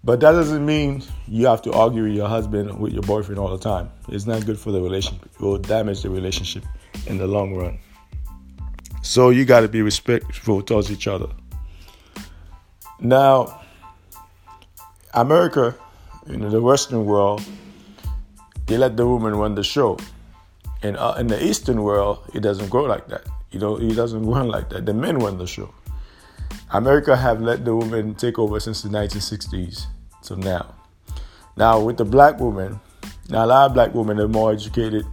But 0.02 0.22
that 0.22 0.32
doesn't 0.32 0.66
mean 0.66 1.04
you 1.28 1.46
have 1.48 1.62
to 1.64 1.74
argue 1.74 2.04
with 2.04 2.14
your 2.14 2.30
husband 2.30 2.80
with 2.80 2.94
your 2.94 3.02
boyfriend 3.02 3.38
all 3.38 3.50
the 3.50 3.62
time. 3.62 3.92
It's 4.08 4.26
not 4.26 4.46
good 4.46 4.58
for 4.58 4.72
the 4.72 4.82
relationship. 4.82 5.26
It 5.26 5.42
will 5.42 5.58
damage 5.58 6.04
the 6.04 6.10
relationship 6.10 6.64
in 7.06 7.18
the 7.18 7.28
long 7.28 7.54
run. 7.54 7.80
So 9.02 9.30
you 9.30 9.44
got 9.44 9.60
to 9.60 9.68
be 9.68 9.82
respectful 9.82 10.62
towards 10.62 10.90
each 10.90 11.06
other. 11.06 11.28
Now, 13.02 13.62
America, 15.14 15.76
in 16.28 16.50
the 16.50 16.62
Western 16.62 17.04
world, 17.04 17.44
they 18.68 18.78
let 18.78 18.96
the 18.96 19.06
woman 19.06 19.36
run 19.36 19.56
the 19.56 19.66
show. 19.66 19.98
And 20.82 20.96
uh, 20.96 21.16
in 21.20 21.28
the 21.28 21.44
Eastern 21.44 21.84
world, 21.84 22.20
it 22.34 22.40
doesn't 22.40 22.70
go 22.70 22.84
like 22.84 23.10
that. 23.10 23.28
You 23.52 23.60
know, 23.60 23.78
it 23.78 23.96
doesn't 23.96 24.26
run 24.26 24.48
like 24.48 24.70
that. 24.70 24.86
The 24.86 24.94
men 24.94 25.20
run 25.20 25.38
the 25.38 25.48
show. 25.48 25.74
America 26.72 27.16
have 27.16 27.42
let 27.42 27.66
the 27.66 27.76
women 27.76 28.16
take 28.16 28.38
over 28.38 28.60
since 28.60 28.82
the 28.82 28.90
1960s 28.90 29.86
to 30.24 30.36
now. 30.36 30.76
Now 31.58 31.80
with 31.82 31.98
the 31.98 32.06
black 32.06 32.40
women, 32.40 32.80
now 33.30 33.46
a 33.46 33.48
lot 33.48 33.66
of 33.68 33.74
black 33.74 33.94
women 33.94 34.20
are 34.20 34.28
more 34.28 34.52
educated. 34.52 35.06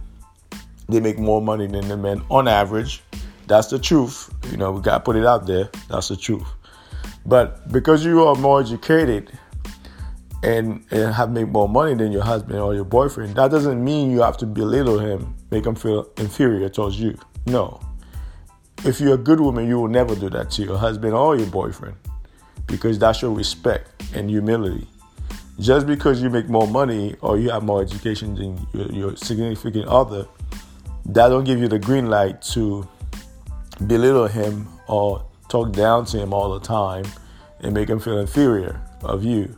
They 0.87 0.99
make 0.99 1.19
more 1.19 1.41
money 1.41 1.67
than 1.67 1.87
the 1.87 1.97
men 1.97 2.21
on 2.29 2.47
average. 2.47 3.01
That's 3.47 3.67
the 3.67 3.79
truth. 3.79 4.33
You 4.51 4.57
know, 4.57 4.71
we 4.71 4.81
gotta 4.81 4.99
put 4.99 5.15
it 5.15 5.25
out 5.25 5.47
there. 5.47 5.69
That's 5.89 6.09
the 6.09 6.15
truth. 6.15 6.47
But 7.25 7.71
because 7.71 8.05
you 8.05 8.25
are 8.25 8.35
more 8.35 8.61
educated 8.61 9.31
and, 10.43 10.85
and 10.91 11.13
have 11.13 11.31
made 11.31 11.49
more 11.49 11.67
money 11.67 11.93
than 11.95 12.11
your 12.11 12.23
husband 12.23 12.59
or 12.59 12.73
your 12.73 12.85
boyfriend, 12.85 13.35
that 13.35 13.51
doesn't 13.51 13.83
mean 13.83 14.11
you 14.11 14.21
have 14.21 14.37
to 14.37 14.45
belittle 14.45 14.99
him, 14.99 15.35
make 15.51 15.65
him 15.65 15.75
feel 15.75 16.07
inferior 16.17 16.69
towards 16.69 16.99
you. 16.99 17.17
No. 17.45 17.81
If 18.85 19.01
you're 19.01 19.15
a 19.15 19.17
good 19.17 19.39
woman, 19.39 19.67
you 19.67 19.79
will 19.79 19.87
never 19.87 20.15
do 20.15 20.29
that 20.29 20.51
to 20.51 20.63
your 20.63 20.77
husband 20.77 21.13
or 21.13 21.35
your 21.35 21.47
boyfriend 21.47 21.95
because 22.67 22.99
that's 22.99 23.21
your 23.21 23.31
respect 23.31 24.03
and 24.13 24.29
humility. 24.29 24.87
Just 25.59 25.87
because 25.87 26.21
you 26.21 26.29
make 26.29 26.47
more 26.47 26.67
money 26.67 27.15
or 27.21 27.39
you 27.39 27.49
have 27.49 27.63
more 27.63 27.81
education 27.81 28.35
than 28.35 28.67
your, 28.73 28.91
your 28.91 29.15
significant 29.15 29.87
other, 29.87 30.27
that 31.07 31.29
don't 31.29 31.43
give 31.43 31.59
you 31.59 31.67
the 31.67 31.79
green 31.79 32.09
light 32.09 32.41
to 32.43 32.87
belittle 33.87 34.27
him 34.27 34.67
or 34.87 35.25
talk 35.49 35.71
down 35.71 36.05
to 36.05 36.19
him 36.19 36.31
all 36.31 36.53
the 36.53 36.65
time 36.65 37.05
and 37.61 37.73
make 37.73 37.89
him 37.89 37.99
feel 37.99 38.19
inferior 38.19 38.79
of 39.01 39.23
you. 39.23 39.57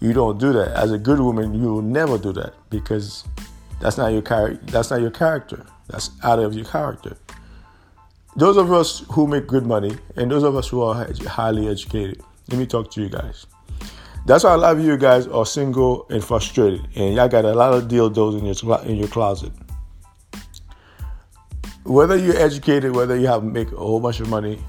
You 0.00 0.12
don't 0.12 0.38
do 0.38 0.52
that. 0.52 0.72
As 0.72 0.90
a 0.90 0.98
good 0.98 1.20
woman, 1.20 1.54
you 1.54 1.72
will 1.72 1.82
never 1.82 2.18
do 2.18 2.32
that 2.32 2.54
because 2.70 3.24
that's 3.80 3.96
not 3.96 4.08
your 4.08 4.22
character. 4.22 4.64
That's 4.66 4.90
not 4.90 5.00
your 5.00 5.10
character. 5.10 5.64
That's 5.88 6.10
out 6.24 6.40
of 6.40 6.54
your 6.54 6.64
character 6.64 7.16
those 8.38 8.56
of 8.56 8.72
us 8.72 9.00
who 9.10 9.26
make 9.26 9.48
good 9.48 9.66
money 9.66 9.96
and 10.14 10.30
those 10.30 10.44
of 10.44 10.54
us 10.54 10.68
who 10.68 10.80
are 10.80 11.08
highly 11.26 11.66
educated, 11.66 12.22
let 12.48 12.58
me 12.58 12.66
talk 12.66 12.88
to 12.92 13.02
you 13.02 13.08
guys. 13.08 13.46
That's 14.26 14.44
why 14.44 14.54
a 14.54 14.56
lot 14.56 14.76
of 14.76 14.84
you 14.84 14.96
guys 14.96 15.26
are 15.26 15.44
single 15.44 16.06
and 16.08 16.22
frustrated, 16.22 16.86
and 16.94 17.16
y'all 17.16 17.28
got 17.28 17.44
a 17.44 17.52
lot 17.52 17.74
of 17.74 17.88
dildos 17.88 18.38
in 18.38 18.46
your 18.46 18.84
in 18.84 18.96
your 18.96 19.08
closet. 19.08 19.52
Whether 21.82 22.16
you're 22.16 22.36
educated, 22.36 22.94
whether 22.94 23.16
you 23.16 23.26
have 23.26 23.42
make 23.42 23.72
a 23.72 23.76
whole 23.76 23.98
bunch 23.98 24.20
of 24.20 24.28
money, 24.28 24.62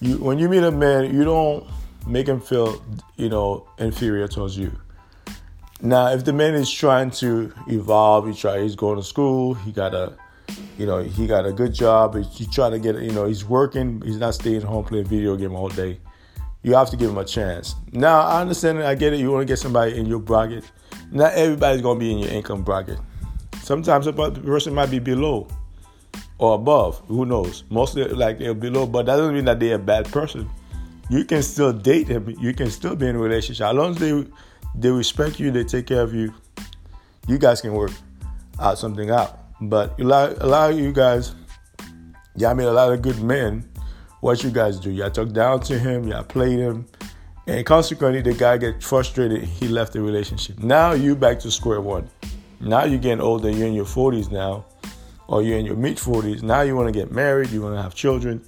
you 0.00 0.16
when 0.16 0.38
you 0.38 0.48
meet 0.48 0.62
a 0.62 0.70
man, 0.70 1.14
you 1.14 1.24
don't 1.24 1.66
make 2.06 2.26
him 2.26 2.40
feel 2.40 2.82
you 3.16 3.28
know 3.28 3.68
inferior 3.78 4.28
towards 4.28 4.56
you. 4.56 4.72
Now, 5.82 6.08
if 6.08 6.24
the 6.24 6.32
man 6.32 6.54
is 6.54 6.70
trying 6.70 7.10
to 7.22 7.52
evolve, 7.66 8.28
he 8.28 8.34
try 8.34 8.62
he's 8.62 8.76
going 8.76 8.96
to 8.96 9.04
school, 9.04 9.54
he 9.54 9.72
got 9.72 9.94
a 9.94 10.16
you 10.78 10.86
know, 10.86 11.02
he 11.02 11.26
got 11.26 11.44
a 11.44 11.52
good 11.52 11.74
job. 11.74 12.16
He 12.30 12.46
trying 12.46 12.72
to 12.72 12.78
get, 12.78 13.00
you 13.02 13.10
know, 13.10 13.26
he's 13.26 13.44
working. 13.44 14.00
He's 14.02 14.18
not 14.18 14.34
staying 14.34 14.62
home 14.62 14.84
playing 14.84 15.06
video 15.06 15.36
game 15.36 15.54
all 15.54 15.68
day. 15.68 16.00
You 16.62 16.74
have 16.74 16.90
to 16.90 16.96
give 16.96 17.10
him 17.10 17.18
a 17.18 17.24
chance. 17.24 17.74
Now, 17.92 18.20
I 18.20 18.40
understand. 18.40 18.78
It, 18.78 18.84
I 18.84 18.94
get 18.94 19.12
it. 19.12 19.20
You 19.20 19.30
want 19.30 19.42
to 19.42 19.52
get 19.52 19.58
somebody 19.58 19.96
in 19.96 20.06
your 20.06 20.20
bracket. 20.20 20.70
Not 21.10 21.32
everybody's 21.34 21.82
gonna 21.82 21.98
be 21.98 22.12
in 22.12 22.18
your 22.18 22.30
income 22.30 22.62
bracket. 22.62 22.98
Sometimes 23.62 24.06
a 24.06 24.12
person 24.12 24.74
might 24.74 24.90
be 24.90 24.98
below 24.98 25.48
or 26.38 26.54
above. 26.54 27.02
Who 27.08 27.26
knows? 27.26 27.64
Mostly 27.70 28.04
like 28.04 28.38
they're 28.38 28.54
below, 28.54 28.86
but 28.86 29.06
that 29.06 29.16
doesn't 29.16 29.34
mean 29.34 29.46
that 29.46 29.60
they're 29.60 29.76
a 29.76 29.78
bad 29.78 30.10
person. 30.10 30.48
You 31.10 31.24
can 31.24 31.42
still 31.42 31.72
date 31.72 32.08
him. 32.08 32.28
You 32.38 32.52
can 32.54 32.70
still 32.70 32.94
be 32.94 33.06
in 33.06 33.16
a 33.16 33.18
relationship 33.18 33.66
as 33.66 33.74
long 33.74 33.90
as 33.90 33.98
they 33.98 34.26
they 34.74 34.90
respect 34.90 35.40
you. 35.40 35.50
They 35.50 35.64
take 35.64 35.86
care 35.86 36.02
of 36.02 36.14
you. 36.14 36.32
You 37.26 37.38
guys 37.38 37.60
can 37.60 37.72
work 37.72 37.92
out 38.60 38.78
something 38.78 39.10
out. 39.10 39.47
But 39.60 39.98
a 40.00 40.04
lot, 40.04 40.70
of 40.70 40.78
you 40.78 40.92
guys, 40.92 41.34
yeah, 42.36 42.50
I 42.50 42.54
mean, 42.54 42.68
a 42.68 42.72
lot 42.72 42.92
of 42.92 43.02
good 43.02 43.20
men, 43.20 43.68
what 44.20 44.42
you 44.44 44.50
guys 44.50 44.78
do? 44.78 44.90
Y'all 44.90 45.10
talk 45.10 45.32
down 45.32 45.60
to 45.62 45.78
him, 45.78 46.06
y'all 46.06 46.24
played 46.24 46.58
him, 46.58 46.86
and 47.48 47.64
consequently, 47.64 48.20
the 48.20 48.34
guy 48.34 48.58
get 48.58 48.82
frustrated. 48.82 49.42
He 49.42 49.68
left 49.68 49.94
the 49.94 50.02
relationship. 50.02 50.58
Now 50.58 50.92
you 50.92 51.16
back 51.16 51.40
to 51.40 51.50
square 51.50 51.80
one. 51.80 52.10
Now 52.60 52.84
you're 52.84 52.98
getting 52.98 53.22
older. 53.22 53.48
You're 53.48 53.68
in 53.68 53.72
your 53.72 53.86
40s 53.86 54.30
now, 54.30 54.66
or 55.28 55.42
you're 55.42 55.58
in 55.58 55.64
your 55.64 55.76
mid 55.76 55.96
40s. 55.96 56.42
Now 56.42 56.60
you 56.60 56.76
want 56.76 56.88
to 56.88 56.92
get 56.92 57.10
married. 57.10 57.48
You 57.48 57.62
want 57.62 57.74
to 57.74 57.82
have 57.82 57.94
children. 57.94 58.42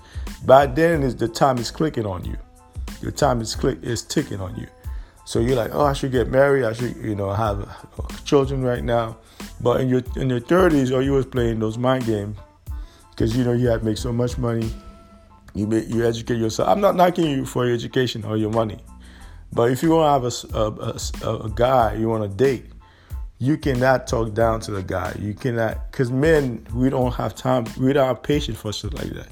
By 0.44 0.66
then, 0.66 1.02
is 1.02 1.16
the 1.16 1.28
time 1.28 1.56
is 1.56 1.70
clicking 1.70 2.04
on 2.04 2.26
you. 2.26 2.36
Your 3.00 3.10
time 3.10 3.40
is 3.40 3.54
click 3.54 3.78
is 3.82 4.02
ticking 4.02 4.38
on 4.38 4.54
you. 4.56 4.66
So 5.30 5.38
you're 5.38 5.54
like, 5.54 5.72
oh, 5.72 5.84
I 5.84 5.92
should 5.92 6.10
get 6.10 6.28
married. 6.28 6.64
I 6.64 6.72
should, 6.72 6.96
you 6.96 7.14
know, 7.14 7.30
have 7.30 8.24
children 8.24 8.64
right 8.64 8.82
now. 8.82 9.16
But 9.60 9.80
in 9.80 9.88
your 9.88 10.02
in 10.16 10.28
your 10.28 10.40
30s, 10.40 10.92
all 10.92 11.00
you 11.00 11.12
was 11.12 11.24
playing 11.24 11.60
those 11.60 11.78
mind 11.78 12.04
games 12.04 12.36
because 13.10 13.36
you 13.36 13.44
know 13.44 13.52
you 13.52 13.68
had 13.68 13.78
to 13.78 13.86
make 13.86 13.96
so 13.96 14.12
much 14.12 14.38
money. 14.38 14.68
You 15.54 15.68
make, 15.68 15.88
you 15.88 16.04
educate 16.04 16.38
yourself. 16.38 16.68
I'm 16.68 16.80
not 16.80 16.96
knocking 16.96 17.30
you 17.30 17.46
for 17.46 17.64
your 17.64 17.74
education 17.74 18.24
or 18.24 18.36
your 18.36 18.50
money, 18.50 18.78
but 19.52 19.70
if 19.70 19.84
you 19.84 19.90
want 19.90 20.20
to 20.20 20.50
have 20.50 20.52
a, 20.52 21.28
a, 21.28 21.30
a, 21.30 21.44
a 21.44 21.50
guy 21.50 21.94
you 21.94 22.08
want 22.08 22.28
to 22.28 22.36
date, 22.36 22.64
you 23.38 23.56
cannot 23.56 24.08
talk 24.08 24.34
down 24.34 24.58
to 24.62 24.72
the 24.72 24.82
guy. 24.82 25.14
You 25.16 25.34
cannot 25.34 25.92
because 25.92 26.10
men 26.10 26.66
we 26.74 26.90
don't 26.90 27.14
have 27.14 27.36
time. 27.36 27.66
We 27.78 27.92
don't 27.92 28.08
have 28.08 28.24
patience 28.24 28.58
for 28.58 28.72
shit 28.72 28.94
like 28.94 29.10
that. 29.10 29.28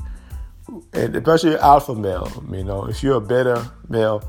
And 0.93 1.17
especially 1.17 1.57
alpha 1.57 1.97
male. 1.97 2.31
You 2.52 2.62
know, 2.62 2.85
if 2.85 3.02
you're 3.02 3.17
a 3.17 3.21
beta 3.21 3.69
male 3.88 4.23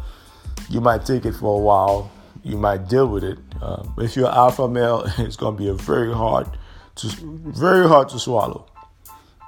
you 0.70 0.82
might 0.82 1.06
take 1.06 1.26
it 1.26 1.34
for 1.34 1.60
a 1.60 1.62
while. 1.62 2.12
You 2.44 2.58
might 2.58 2.88
deal 2.88 3.08
with 3.08 3.24
it. 3.24 3.40
Uh, 3.62 3.84
if 3.98 4.16
you're 4.16 4.30
alpha 4.30 4.68
male, 4.68 5.04
it's 5.18 5.36
going 5.36 5.58
to 5.58 5.62
be 5.62 5.68
a 5.70 5.74
very 5.74 6.14
hard 6.14 6.48
to 6.96 7.08
very 7.08 7.88
hard 7.88 8.10
to 8.10 8.20
swallow. 8.20 8.66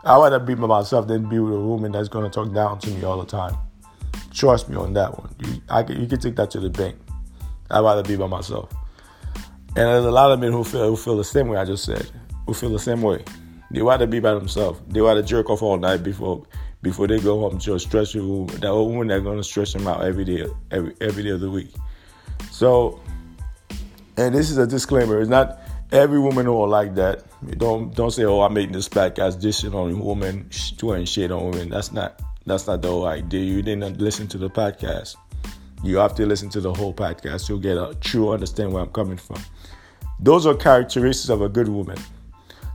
I'd 0.03 0.17
rather 0.17 0.39
be 0.39 0.55
by 0.55 0.67
myself 0.67 1.07
than 1.07 1.29
be 1.29 1.39
with 1.39 1.53
a 1.53 1.59
woman 1.59 1.91
that's 1.91 2.09
going 2.09 2.29
to 2.29 2.31
talk 2.31 2.53
down 2.53 2.79
to 2.79 2.89
me 2.89 3.03
all 3.03 3.19
the 3.19 3.25
time. 3.25 3.55
Trust 4.33 4.67
me 4.69 4.75
on 4.75 4.93
that 4.93 5.17
one. 5.17 5.35
You, 5.39 5.61
I 5.69 5.83
can, 5.83 6.01
you 6.01 6.07
can 6.07 6.19
take 6.19 6.35
that 6.37 6.49
to 6.51 6.59
the 6.59 6.69
bank. 6.69 6.95
I'd 7.69 7.81
rather 7.81 8.03
be 8.03 8.15
by 8.15 8.27
myself. 8.27 8.71
And 9.75 9.87
there's 9.87 10.05
a 10.05 10.11
lot 10.11 10.31
of 10.31 10.39
men 10.39 10.51
who 10.51 10.63
feel 10.63 10.87
who 10.87 10.97
feel 10.97 11.17
the 11.17 11.23
same 11.23 11.47
way 11.47 11.57
I 11.57 11.65
just 11.65 11.83
said, 11.85 12.09
who 12.45 12.53
feel 12.53 12.71
the 12.71 12.79
same 12.79 13.01
way. 13.01 13.23
They 13.69 13.81
rather 13.81 14.07
be 14.07 14.19
by 14.19 14.33
themselves. 14.33 14.81
They 14.87 14.99
rather 14.99 15.21
jerk 15.21 15.49
off 15.49 15.61
all 15.61 15.77
night 15.77 16.03
before 16.03 16.43
before 16.81 17.07
they 17.07 17.19
go 17.19 17.39
home 17.39 17.59
to 17.59 17.75
a 17.75 17.79
stretcher 17.79 18.21
room. 18.21 18.47
That 18.47 18.65
old 18.65 18.91
woman 18.91 19.07
that's 19.07 19.23
gonna 19.23 19.43
stress 19.43 19.73
them 19.73 19.87
out 19.87 20.03
every 20.03 20.25
day, 20.25 20.45
every 20.71 20.95
every 21.01 21.23
day 21.23 21.29
of 21.29 21.41
the 21.41 21.49
week. 21.49 21.73
So, 22.51 22.99
and 24.17 24.33
this 24.33 24.49
is 24.49 24.57
a 24.57 24.67
disclaimer: 24.67 25.19
it's 25.19 25.29
not 25.29 25.59
every 25.91 26.19
woman 26.19 26.45
who 26.45 26.59
are 26.61 26.67
like 26.67 26.95
that. 26.95 27.23
Don't 27.57 27.93
don't 27.95 28.11
say, 28.11 28.23
"Oh, 28.25 28.41
I'm 28.41 28.53
making 28.53 28.73
this 28.73 28.89
podcast 28.89 29.41
dishing 29.41 29.73
on 29.73 29.99
women, 29.99 30.49
doing 30.77 31.05
shit 31.05 31.31
on 31.31 31.51
women." 31.51 31.69
That's 31.69 31.91
not 31.91 32.21
that's 32.45 32.67
not 32.67 32.81
the 32.81 32.89
whole 32.89 33.05
idea. 33.05 33.41
You 33.41 33.61
didn't 33.61 33.99
listen 33.99 34.27
to 34.29 34.37
the 34.37 34.49
podcast. 34.49 35.15
You 35.83 35.97
have 35.97 36.15
to 36.15 36.25
listen 36.25 36.49
to 36.49 36.61
the 36.61 36.73
whole 36.73 36.93
podcast. 36.93 37.49
You'll 37.49 37.59
get 37.59 37.77
a 37.77 37.95
true 38.01 38.31
understand 38.31 38.71
where 38.71 38.83
I'm 38.83 38.89
coming 38.89 39.17
from. 39.17 39.41
Those 40.19 40.45
are 40.45 40.55
characteristics 40.55 41.29
of 41.29 41.41
a 41.41 41.49
good 41.49 41.67
woman: 41.67 41.97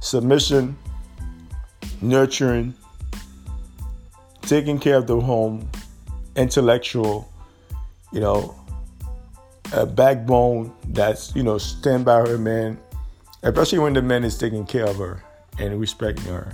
submission, 0.01 0.77
nurturing, 2.01 2.75
taking 4.47 4.79
care 4.79 4.97
of 4.97 5.07
the 5.07 5.21
home, 5.21 5.69
intellectual, 6.37 7.31
you 8.13 8.21
know, 8.21 8.55
a 9.73 9.85
backbone 9.85 10.73
that's, 10.89 11.35
you 11.35 11.43
know, 11.43 11.59
stand 11.59 12.05
by 12.05 12.21
her 12.21 12.39
man, 12.39 12.79
especially 13.43 13.81
when 13.81 13.93
the 13.93 14.03
man 14.03 14.25
is 14.25 14.39
taking 14.39 14.65
care 14.65 14.87
of 14.87 14.97
her 14.97 15.23
and 15.59 15.79
respecting 15.81 16.33
her. 16.33 16.53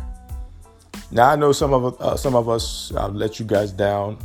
Now 1.11 1.31
I 1.31 1.37
know 1.37 1.53
some 1.53 1.75
of 1.75 2.01
uh, 2.01 2.17
some 2.17 2.35
of 2.35 2.49
us 2.49 2.91
I've 2.95 3.15
let 3.15 3.39
you 3.39 3.45
guys 3.45 3.71
down. 3.71 4.19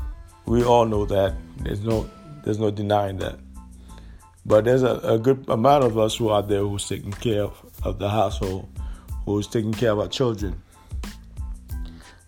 We 0.46 0.64
all 0.64 0.86
know 0.86 1.06
that. 1.06 1.36
There's 1.58 1.82
no 1.82 2.10
there's 2.44 2.60
no 2.60 2.72
denying 2.72 3.18
that. 3.18 3.38
But 4.46 4.64
there's 4.64 4.84
a, 4.84 4.96
a 5.04 5.20
good 5.20 5.44
amount 5.50 5.84
of 5.84 5.98
us 5.98 6.16
who 6.16 6.30
are 6.30 6.42
there 6.42 6.62
who's 6.62 6.88
taking 6.88 7.12
care 7.12 7.44
of, 7.44 7.66
of 7.84 8.00
the 8.00 8.10
household, 8.10 8.70
who's 9.26 9.48
taking 9.48 9.74
care 9.74 9.92
of 9.92 10.00
our 10.00 10.08
children. 10.08 10.62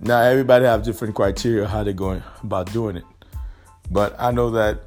Now 0.01 0.21
everybody 0.21 0.65
have 0.65 0.83
different 0.83 1.13
criteria 1.13 1.67
how 1.67 1.83
they're 1.83 1.91
going 1.93 2.23
about 2.41 2.71
doing 2.71 2.95
it. 2.95 3.03
But 3.91 4.15
I 4.17 4.31
know 4.31 4.49
that 4.51 4.79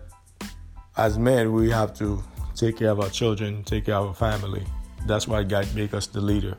as 0.97 1.19
men 1.19 1.53
we 1.53 1.71
have 1.71 1.93
to 1.99 2.23
take 2.55 2.79
care 2.79 2.91
of 2.91 3.01
our 3.01 3.11
children, 3.11 3.63
take 3.65 3.87
care 3.87 3.97
of 3.97 4.09
our 4.09 4.15
family. 4.15 4.65
That's 5.07 5.29
why 5.29 5.43
God 5.43 5.69
make 5.75 5.93
us 5.93 6.07
the 6.07 6.21
leader, 6.21 6.57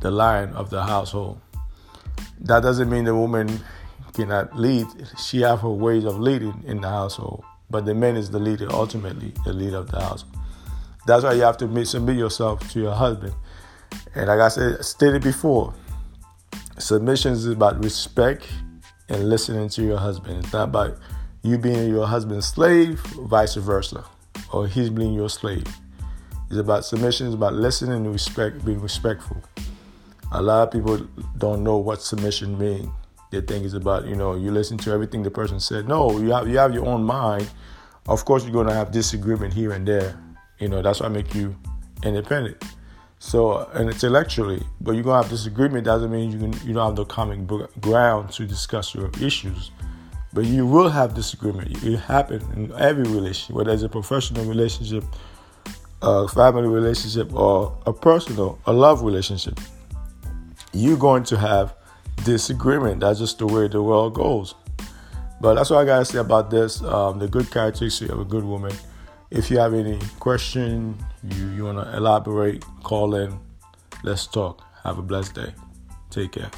the 0.00 0.10
lion 0.10 0.54
of 0.54 0.70
the 0.70 0.82
household. 0.84 1.40
That 2.40 2.62
doesn't 2.62 2.88
mean 2.88 3.04
the 3.04 3.14
woman 3.14 3.60
cannot 4.14 4.56
lead. 4.56 4.86
She 5.18 5.42
have 5.42 5.60
her 5.60 5.68
ways 5.68 6.04
of 6.04 6.18
leading 6.18 6.62
in 6.66 6.80
the 6.80 6.88
household. 6.88 7.44
But 7.68 7.84
the 7.84 7.94
man 7.94 8.16
is 8.16 8.30
the 8.30 8.38
leader, 8.38 8.68
ultimately, 8.70 9.34
the 9.44 9.52
leader 9.52 9.78
of 9.78 9.90
the 9.90 10.00
house. 10.00 10.24
That's 11.06 11.24
why 11.24 11.34
you 11.34 11.42
have 11.42 11.58
to 11.58 11.84
submit 11.84 12.16
yourself 12.16 12.70
to 12.72 12.80
your 12.80 12.94
husband. 12.94 13.34
And 14.14 14.28
like 14.28 14.40
I 14.40 14.48
said, 14.48 14.84
stated 14.84 15.22
before, 15.22 15.74
submission 16.78 17.32
is 17.32 17.46
about 17.46 17.82
respect 17.82 18.46
and 19.08 19.28
listening 19.28 19.68
to 19.70 19.82
your 19.82 19.98
husband. 19.98 20.44
It's 20.44 20.52
not 20.52 20.64
about 20.64 20.98
you 21.42 21.58
being 21.58 21.88
your 21.88 22.06
husband's 22.06 22.46
slave, 22.46 23.00
vice 23.00 23.54
versa, 23.54 24.04
or 24.52 24.66
he's 24.66 24.90
being 24.90 25.14
your 25.14 25.28
slave. 25.28 25.66
It's 26.48 26.58
about 26.58 26.84
submission, 26.84 27.26
it's 27.26 27.34
about 27.34 27.54
listening 27.54 28.04
and 28.04 28.12
respect, 28.12 28.64
being 28.64 28.80
respectful. 28.80 29.42
A 30.32 30.42
lot 30.42 30.64
of 30.64 30.72
people 30.72 31.06
don't 31.38 31.62
know 31.62 31.76
what 31.76 32.02
submission 32.02 32.58
means. 32.58 32.88
They 33.30 33.40
think 33.40 33.64
it's 33.64 33.74
about, 33.74 34.06
you 34.06 34.14
know, 34.14 34.34
you 34.34 34.50
listen 34.50 34.78
to 34.78 34.92
everything 34.92 35.22
the 35.22 35.30
person 35.30 35.60
said. 35.60 35.88
No, 35.88 36.18
you 36.18 36.30
have 36.30 36.48
you 36.48 36.58
have 36.58 36.74
your 36.74 36.86
own 36.86 37.02
mind. 37.02 37.48
Of 38.08 38.24
course 38.24 38.44
you're 38.44 38.52
gonna 38.52 38.74
have 38.74 38.92
disagreement 38.92 39.52
here 39.52 39.72
and 39.72 39.86
there. 39.86 40.18
You 40.58 40.68
know, 40.68 40.82
that's 40.82 41.00
why 41.00 41.06
I 41.06 41.08
make 41.10 41.34
you 41.34 41.56
independent. 42.02 42.62
So 43.18 43.68
and 43.72 43.88
intellectually, 43.88 44.62
but 44.80 44.92
you're 44.92 45.02
gonna 45.02 45.22
have 45.22 45.30
disagreement 45.30 45.84
doesn't 45.84 46.10
mean 46.10 46.30
you 46.30 46.38
can 46.38 46.52
you 46.66 46.74
don't 46.74 46.86
have 46.86 46.96
the 46.96 47.04
common 47.06 47.46
ground 47.80 48.30
to 48.32 48.46
discuss 48.46 48.94
your 48.94 49.10
issues. 49.20 49.70
But 50.32 50.44
you 50.44 50.66
will 50.66 50.90
have 50.90 51.14
disagreement. 51.14 51.82
It 51.82 51.96
happens 51.96 52.44
in 52.54 52.70
every 52.78 53.04
relationship, 53.04 53.56
whether 53.56 53.70
it's 53.72 53.82
a 53.82 53.88
professional 53.88 54.44
relationship, 54.44 55.02
a 56.02 56.28
family 56.28 56.68
relationship, 56.68 57.32
or 57.32 57.74
a 57.86 57.92
personal, 57.92 58.58
a 58.66 58.72
love 58.72 59.00
relationship. 59.00 59.58
You're 60.74 60.98
going 60.98 61.24
to 61.24 61.38
have 61.38 61.74
disagreement. 62.24 63.00
That's 63.00 63.18
just 63.18 63.38
the 63.38 63.46
way 63.46 63.66
the 63.68 63.82
world 63.82 64.12
goes. 64.12 64.54
But 65.40 65.54
that's 65.54 65.70
what 65.70 65.78
I 65.78 65.84
gotta 65.86 66.04
say 66.04 66.18
about 66.18 66.50
this. 66.50 66.82
Um, 66.82 67.18
the 67.18 67.28
good 67.28 67.50
characteristics 67.50 68.10
of 68.10 68.20
a 68.20 68.24
good 68.24 68.44
woman. 68.44 68.72
If 69.30 69.50
you 69.50 69.58
have 69.58 69.74
any 69.74 69.98
question, 70.20 70.96
you 71.22 71.48
you 71.48 71.64
wanna 71.64 71.90
elaborate, 71.96 72.64
call 72.84 73.14
in. 73.16 73.38
Let's 74.04 74.26
talk. 74.26 74.62
Have 74.84 74.98
a 74.98 75.02
blessed 75.02 75.34
day. 75.34 75.52
Take 76.10 76.32
care. 76.32 76.50